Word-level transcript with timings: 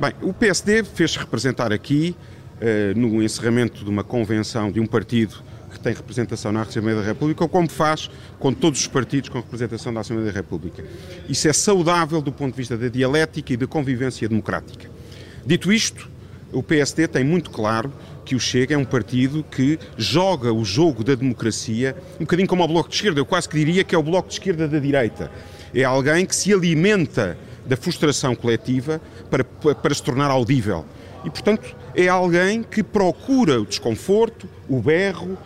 Bem, 0.00 0.14
o 0.22 0.32
PSD 0.32 0.82
fez-se 0.82 1.18
representar 1.18 1.74
aqui 1.74 2.16
uh, 2.56 2.98
no 2.98 3.22
encerramento 3.22 3.84
de 3.84 3.90
uma 3.90 4.02
convenção 4.02 4.72
de 4.72 4.80
um 4.80 4.86
partido 4.86 5.44
que 5.70 5.78
tem 5.78 5.92
representação 5.92 6.50
na 6.50 6.62
Assembleia 6.62 7.00
da 7.00 7.04
República, 7.04 7.44
ou 7.44 7.48
como 7.50 7.68
faz 7.68 8.10
com 8.38 8.50
todos 8.50 8.80
os 8.80 8.86
partidos 8.86 9.28
com 9.28 9.36
representação 9.36 9.92
da 9.92 10.00
Assembleia 10.00 10.32
da 10.32 10.38
República. 10.38 10.82
Isso 11.28 11.46
é 11.48 11.52
saudável 11.52 12.22
do 12.22 12.32
ponto 12.32 12.52
de 12.52 12.56
vista 12.56 12.78
da 12.78 12.88
dialética 12.88 13.52
e 13.52 13.58
da 13.58 13.66
convivência 13.66 14.26
democrática. 14.26 14.90
Dito 15.44 15.70
isto, 15.70 16.08
o 16.50 16.62
PSD 16.62 17.06
tem 17.06 17.22
muito 17.22 17.50
claro 17.50 17.92
que 18.24 18.34
o 18.34 18.40
Chega 18.40 18.74
é 18.74 18.78
um 18.78 18.86
partido 18.86 19.44
que 19.44 19.78
joga 19.98 20.50
o 20.50 20.64
jogo 20.64 21.04
da 21.04 21.14
democracia 21.14 21.94
um 22.16 22.20
bocadinho 22.20 22.48
como 22.48 22.64
o 22.64 22.68
Bloco 22.68 22.88
de 22.88 22.94
Esquerda. 22.94 23.20
Eu 23.20 23.26
quase 23.26 23.46
que 23.46 23.58
diria 23.58 23.84
que 23.84 23.94
é 23.94 23.98
o 23.98 24.02
Bloco 24.02 24.28
de 24.28 24.34
Esquerda 24.36 24.66
da 24.66 24.78
direita. 24.78 25.30
É 25.74 25.84
alguém 25.84 26.24
que 26.24 26.34
se 26.34 26.54
alimenta 26.54 27.36
da 27.66 27.76
frustração 27.76 28.34
coletiva 28.34 29.00
para, 29.30 29.44
para 29.44 29.94
se 29.94 30.02
tornar 30.02 30.30
audível. 30.30 30.84
E, 31.24 31.30
portanto, 31.30 31.76
é 31.94 32.08
alguém 32.08 32.62
que 32.62 32.82
procura 32.82 33.60
o 33.60 33.66
desconforto, 33.66 34.48
o 34.68 34.80
berro, 34.80 35.36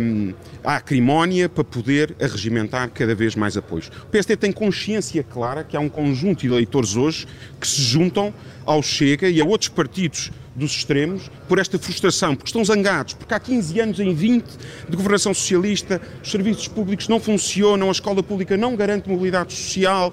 um, 0.00 0.34
a 0.62 0.76
acrimónia 0.76 1.48
para 1.48 1.64
poder 1.64 2.14
arregimentar 2.20 2.90
cada 2.90 3.14
vez 3.14 3.34
mais 3.34 3.56
apoios. 3.56 3.88
O 3.88 4.06
PSD 4.06 4.36
tem 4.36 4.52
consciência 4.52 5.22
clara 5.22 5.64
que 5.64 5.76
há 5.76 5.80
um 5.80 5.88
conjunto 5.88 6.40
de 6.40 6.48
eleitores 6.48 6.96
hoje 6.96 7.26
que 7.60 7.66
se 7.66 7.80
juntam 7.80 8.32
ao 8.66 8.82
Chega 8.82 9.28
e 9.28 9.40
a 9.40 9.44
outros 9.44 9.68
partidos 9.68 10.30
dos 10.54 10.70
extremos 10.72 11.30
por 11.48 11.58
esta 11.58 11.78
frustração, 11.78 12.36
porque 12.36 12.48
estão 12.48 12.64
zangados, 12.64 13.14
porque 13.14 13.34
há 13.34 13.40
15 13.40 13.80
anos 13.80 14.00
em 14.00 14.14
20 14.14 14.46
de 14.88 14.96
governação 14.96 15.34
socialista, 15.34 16.00
os 16.22 16.30
serviços 16.30 16.68
públicos 16.68 17.08
não 17.08 17.18
funcionam, 17.18 17.88
a 17.88 17.92
escola 17.92 18.22
pública 18.22 18.56
não 18.56 18.76
garante 18.76 19.08
mobilidade 19.08 19.52
social, 19.52 20.12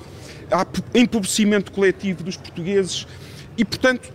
há 0.51 0.65
empobrecimento 0.93 1.71
coletivo 1.71 2.23
dos 2.23 2.37
portugueses 2.37 3.07
e, 3.57 3.65
portanto, 3.65 4.11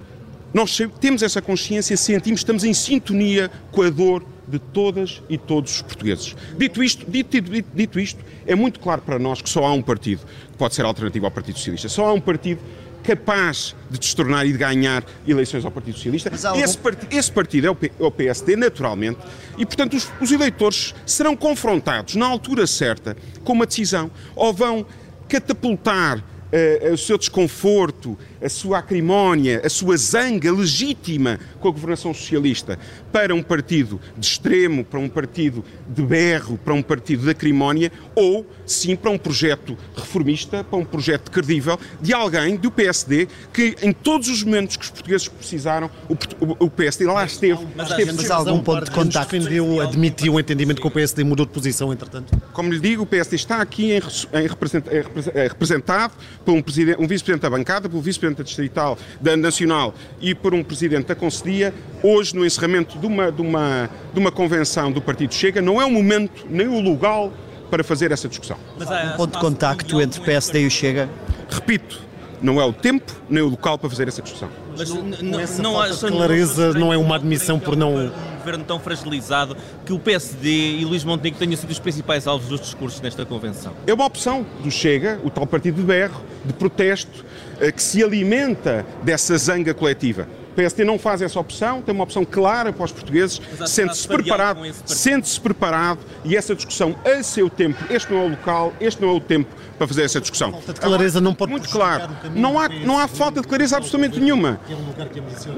nós 0.52 0.78
temos 1.00 1.22
essa 1.22 1.42
consciência, 1.42 1.96
sentimos, 1.96 2.40
estamos 2.40 2.64
em 2.64 2.72
sintonia 2.72 3.50
com 3.70 3.82
a 3.82 3.90
dor 3.90 4.24
de 4.46 4.59
todas 4.59 5.23
e 5.28 5.37
todos 5.37 5.76
os 5.76 5.82
portugueses. 5.82 6.37
Dito 6.56 6.82
isto, 6.82 7.10
dito, 7.10 7.40
dito, 7.40 7.68
dito 7.74 8.01
isto, 8.01 8.24
é 8.46 8.54
muito 8.54 8.78
claro 8.78 9.02
para 9.02 9.18
nós 9.18 9.43
que 9.43 9.51
só 9.51 9.65
há 9.65 9.73
um 9.73 9.82
partido 9.82 10.23
que 10.52 10.56
pode 10.56 10.74
ser 10.74 10.84
alternativo 10.84 11.26
ao 11.26 11.30
Partido 11.30 11.59
Socialista. 11.59 11.88
Só 11.88 12.06
há 12.06 12.12
um 12.12 12.20
partido 12.20 12.60
capaz 13.02 13.74
de 13.88 13.98
destornar 13.98 14.46
e 14.46 14.52
de 14.52 14.59
ganhar 14.59 15.04
eleições 15.26 15.65
ao 15.65 15.71
Partido 15.71 15.95
Socialista. 15.96 16.30
Esse, 16.56 16.78
part 16.78 17.06
esse, 17.10 17.30
partido 17.30 17.66
é 17.66 17.71
o, 17.71 17.76
é 18.00 18.04
o 18.04 18.10
PSD, 18.10 18.56
naturalmente, 18.56 19.18
e, 19.56 19.65
portanto, 19.65 19.95
os, 19.95 20.10
os 20.21 20.32
eleitores 20.32 20.95
serão 21.04 21.37
confrontados 21.37 22.16
na 22.16 22.26
altura 22.26 22.66
certa 22.66 23.16
com 23.45 23.52
uma 23.52 23.66
decisão. 23.66 24.10
Ou 24.34 24.52
vão 24.52 24.87
catapultar 25.29 26.23
uh, 26.52 26.93
o 26.93 26.99
seu 26.99 27.19
desconforto, 27.19 28.16
a 28.43 28.49
sua 28.49 28.79
acrimónia, 28.79 29.63
a 29.65 29.69
sua 29.69 29.97
zanga 29.97 30.52
legítima 30.52 31.39
com 31.61 31.69
a 31.69 31.71
governação 31.71 32.13
socialista 32.13 32.79
para 33.13 33.35
um 33.35 33.43
partido 33.43 34.01
de 34.16 34.27
extremo, 34.27 34.85
para 34.85 35.01
um 35.01 35.09
partido 35.09 35.65
de 35.89 36.02
berro, 36.02 36.59
para 36.59 36.74
um 36.74 36.83
partido 36.83 37.24
de 37.24 37.30
acrimónia, 37.30 37.91
ou 38.15 38.47
sim 38.67 38.95
para 38.95 39.11
um 39.11 39.19
projeto 39.19 39.77
reformista, 39.97 40.63
para 40.63 40.79
um 40.79 40.85
projeto 40.85 41.30
credível 41.30 41.79
de 42.01 42.13
alguém 42.13 42.57
do 42.57 42.71
PSD 42.71 43.29
que 43.52 43.77
em 43.83 43.93
todos 43.93 44.29
os 44.29 44.43
momentos 44.43 44.77
que 44.77 44.85
os 44.85 44.91
portugueses 44.91 45.29
precisaram, 45.29 45.91
o, 46.09 46.67
o 46.67 46.71
PSD 46.71 47.07
lá 47.07 47.24
esteve. 47.24 47.67
Mas, 47.74 47.91
esteve 47.91 48.13
mas 48.13 48.30
há 48.30 48.37
algum 48.37 48.61
ponto 48.61 48.85
de 48.85 48.91
contacto? 48.91 49.37
Defendeu, 49.37 49.80
admitiu 49.80 50.35
o 50.35 50.41
entendimento 50.41 50.80
que 50.80 50.87
o 50.87 50.91
PSD 50.91 51.24
mudou 51.24 51.47
de 51.47 51.52
posição, 51.52 51.93
entretanto? 51.93 52.37
Como 52.52 52.73
lhe 52.73 52.80
digo, 52.80 53.02
o 53.02 53.07
PSD 53.07 53.37
está 53.37 53.61
aqui 53.61 53.93
em, 53.93 54.01
em 54.01 55.49
representado 55.49 56.15
por 56.47 56.55
um, 56.55 56.59
um 56.59 57.07
vice-presidente 57.07 57.43
da 57.43 57.51
bancada, 57.51 57.89
pelo 57.89 58.01
vice-presidente 58.01 58.39
da 58.39 58.45
distrital, 58.45 58.97
da 59.21 59.37
nacional 59.37 59.93
e 60.21 60.35
por 60.35 60.55
um 60.55 60.63
presidente 60.63 61.09
da 61.09 61.15
Conselhia, 61.16 61.75
hoje 62.02 62.35
no 62.37 62.47
encerramento 62.47 62.97
de 62.99 63.07
uma, 63.07 63.33
de 63.33 63.43
uma, 63.43 63.91
de 64.15 64.21
uma 64.21 64.31
convenção 64.31 64.93
do 64.93 65.03
Partido 65.03 65.34
Chega, 65.34 65.61
não 65.61 65.83
é 65.83 65.84
o 65.84 65.91
momento 65.91 66.47
nem 66.49 66.69
o 66.69 66.78
lugar 66.81 67.31
para 67.69 67.83
fazer 67.83 68.12
essa 68.12 68.29
discussão. 68.29 68.56
Mas 68.79 68.89
há 68.91 69.12
um 69.12 69.17
ponto 69.17 69.33
de 69.33 69.39
contacto 69.41 70.01
entre 70.01 70.21
PSD 70.21 70.62
e 70.62 70.67
o 70.67 70.71
Chega? 70.71 71.11
Repito, 71.51 72.01
não 72.41 72.61
é 72.61 72.65
o 72.65 72.73
tempo 72.73 73.12
nem 73.29 73.43
o 73.43 73.49
local 73.49 73.77
para 73.77 73.91
fazer 73.91 74.06
essa 74.06 74.23
discussão. 74.23 74.49
Mas 74.77 74.89
não, 74.91 75.03
não, 75.03 75.41
não 75.59 75.81
há 75.81 75.89
clareza, 75.89 76.73
não 76.75 76.93
é 76.93 76.97
uma 76.97 77.17
admissão 77.17 77.59
por 77.59 77.77
não. 77.77 78.12
Governo 78.47 78.65
tão 78.65 78.79
fragilizado 78.79 79.57
que 79.84 79.93
o 79.93 79.99
PSD 79.99 80.77
e 80.79 80.84
Luís 80.84 81.03
Montenegro 81.03 81.37
tenham 81.37 81.57
sido 81.57 81.71
os 81.71 81.81
principais 81.81 82.29
alvos 82.29 82.49
dos 82.49 82.61
discursos 82.61 83.01
nesta 83.01 83.27
convenção? 83.27 83.73
É 83.84 83.93
uma 83.93 84.05
opção 84.05 84.47
do 84.62 84.71
Chega, 84.71 85.19
o 85.25 85.31
tal 85.31 85.49
partido 85.49 85.81
de 85.81 85.83
berro, 85.83 86.23
de 86.45 86.53
protesto, 86.53 87.25
eh, 87.59 87.73
que 87.73 87.83
se 87.83 88.05
alimenta 88.05 88.87
dessa 89.03 89.37
zanga 89.37 89.75
coletiva. 89.75 90.29
O 90.56 90.65
PSD 90.65 90.84
não 90.84 90.99
faz 90.99 91.21
essa 91.21 91.39
opção, 91.39 91.83
tem 91.83 91.94
uma 91.94 92.05
opção 92.05 92.25
clara 92.25 92.72
para 92.72 92.83
os 92.83 92.91
portugueses, 92.91 93.39
sente-se 93.67 94.09
preparado, 94.09 94.61
sente-se 94.87 95.39
preparado 95.39 95.99
e 96.25 96.34
essa 96.34 96.55
discussão 96.55 96.97
a 97.05 97.22
seu 97.22 97.50
tempo. 97.50 97.84
Este 97.91 98.11
não 98.11 98.22
é 98.22 98.25
o 98.25 98.28
local, 98.31 98.72
este 98.81 99.03
não 99.03 99.11
é 99.11 99.12
o 99.12 99.21
tempo 99.21 99.55
para 99.77 99.87
fazer 99.87 100.05
essa 100.05 100.19
discussão. 100.19 100.53
Falta 100.53 100.72
de 100.72 100.81
clareza 100.81 101.21
não 101.21 101.34
pode 101.34 101.53
muito 101.53 101.69
claro. 101.69 102.09
Não 102.34 102.59
há, 102.59 102.71
não 102.71 102.99
há 102.99 103.06
falta 103.06 103.43
de 103.43 103.47
clareza 103.47 103.77
absolutamente 103.77 104.19
nenhuma. 104.19 104.59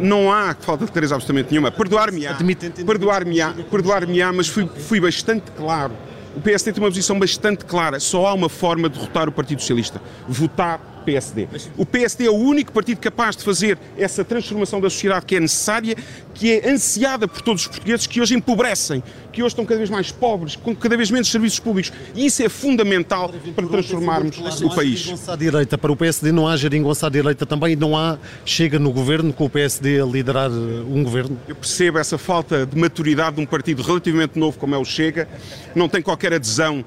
Não 0.00 0.32
há 0.32 0.56
falta 0.58 0.84
de 0.84 0.90
clareza 0.90 1.14
absolutamente 1.14 1.52
nenhuma. 1.52 1.70
Perdoar-me-á, 1.70 2.36
perdoar-me-á, 2.84 3.54
perdoar-me-á, 3.70 4.32
mas 4.32 4.48
fui, 4.48 4.66
fui 4.66 4.98
bastante 4.98 5.52
claro. 5.52 5.92
O 6.34 6.40
PSD 6.40 6.72
tem 6.72 6.82
uma 6.82 6.90
posição 6.90 7.16
bastante 7.16 7.64
clara. 7.64 8.00
Só 8.00 8.26
há 8.26 8.34
uma 8.34 8.48
forma 8.48 8.88
de 8.88 8.98
derrotar 8.98 9.28
o 9.28 9.32
Partido 9.32 9.60
Socialista: 9.60 10.02
votar 10.28 10.80
PSD. 11.08 11.48
O 11.78 11.86
PSD 11.86 12.26
é 12.26 12.30
o 12.30 12.34
único 12.34 12.70
partido 12.70 12.98
capaz 12.98 13.34
de 13.34 13.42
fazer 13.42 13.78
essa 13.96 14.22
transformação 14.22 14.78
da 14.78 14.90
sociedade 14.90 15.24
que 15.24 15.36
é 15.36 15.40
necessária, 15.40 15.96
que 16.34 16.52
é 16.52 16.70
ansiada 16.70 17.26
por 17.26 17.40
todos 17.40 17.62
os 17.62 17.68
portugueses, 17.68 18.06
que 18.06 18.20
hoje 18.20 18.34
empobrecem, 18.34 19.02
que 19.32 19.42
hoje 19.42 19.52
estão 19.52 19.64
cada 19.64 19.78
vez 19.78 19.88
mais 19.88 20.12
pobres, 20.12 20.54
com 20.54 20.76
cada 20.76 20.96
vez 20.96 21.10
menos 21.10 21.30
serviços 21.30 21.58
públicos. 21.58 21.92
E 22.14 22.26
isso 22.26 22.42
é 22.42 22.48
fundamental 22.48 23.32
para 23.56 23.66
transformarmos 23.66 24.38
o 24.60 24.74
país. 24.74 25.28
À 25.28 25.34
direita, 25.34 25.78
para 25.78 25.90
o 25.90 25.96
PSD 25.96 26.30
não 26.30 26.46
há 26.46 26.56
geringonça 26.56 27.06
à 27.06 27.10
direita 27.10 27.46
também, 27.46 27.74
não 27.74 27.96
há 27.96 28.18
chega 28.44 28.78
no 28.78 28.92
governo 28.92 29.32
com 29.32 29.46
o 29.46 29.50
PSD 29.50 30.02
a 30.02 30.04
liderar 30.04 30.50
uh, 30.50 30.94
um 30.94 31.02
governo? 31.02 31.38
Eu 31.48 31.56
percebo 31.56 31.98
essa 31.98 32.18
falta 32.18 32.66
de 32.66 32.76
maturidade 32.76 33.36
de 33.36 33.42
um 33.42 33.46
partido 33.46 33.82
relativamente 33.82 34.38
novo 34.38 34.58
como 34.58 34.74
é 34.74 34.78
o 34.78 34.84
Chega, 34.84 35.28
não 35.74 35.88
tem 35.88 36.02
qualquer 36.02 36.34
adesão 36.34 36.84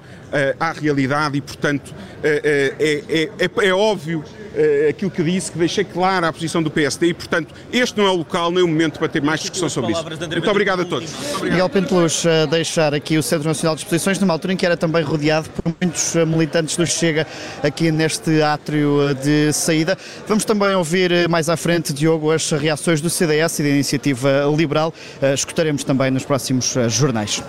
à 0.60 0.72
realidade 0.72 1.38
e, 1.38 1.42
portanto, 1.42 1.90
uh, 1.90 1.94
é, 2.24 3.04
é, 3.10 3.30
é, 3.40 3.68
é 3.68 3.74
óbvio 3.74 4.20
uh, 4.20 4.90
aquilo 4.90 5.12
que 5.12 5.24
disse, 5.24 5.52
que 5.52 5.58
deixei 5.58 5.84
clara 5.84 6.28
a 6.28 6.34
posição 6.34 6.64
do 6.64 6.72
PSD 6.72 7.08
e, 7.08 7.14
portanto, 7.14 7.54
este 7.72 7.98
não 7.98 8.06
é 8.06 8.12
o 8.12 8.16
local 8.16 8.52
nem 8.52 8.64
o 8.64 8.68
momento 8.68 9.00
para 9.00 9.08
ter 9.08 9.22
mais 9.22 9.42
discussão 9.42 9.70
sobre 9.70 9.92
isso. 9.92 10.04
Muito 10.04 10.50
obrigado 10.50 10.82
a 10.82 10.86
todos. 10.86 11.10
Miguel 11.42 11.70
Penteluz 11.70 12.24
deixar 12.50 12.94
aqui 12.94 13.18
o 13.18 13.24
Centro 13.24 13.48
Nacional 13.48 13.76
de 13.76 13.82
Exposições 13.82 14.20
numa 14.20 14.34
altura 14.34 14.54
em 14.54 14.58
que 14.58 14.66
era 14.66 14.78
também 14.78 15.04
rodeado 15.04 15.50
por 15.50 15.74
muitos 15.82 16.16
eh, 16.16 16.26
militantes 16.26 16.76
do 16.76 16.86
Chega 16.86 17.26
aqui 17.64 17.92
neste 17.92 18.42
átrio 18.42 19.10
eh, 19.10 19.14
de 19.14 19.54
saída. 19.54 19.98
Vamos 20.28 20.46
também 20.46 20.74
ouvir 20.76 21.28
mais 21.30 21.50
à 21.50 21.58
frente, 21.58 21.94
Diogo, 21.94 22.32
as 22.32 22.50
reações 22.52 23.02
do 23.02 23.10
CDS 23.10 23.60
e 23.60 23.64
da 23.64 23.70
Iniciativa 23.70 24.44
Liberal. 24.56 24.94
Escutaremos 25.34 25.84
também 25.84 26.12
nos 26.12 26.26
próximos 26.26 26.76
jornais. 26.88 27.44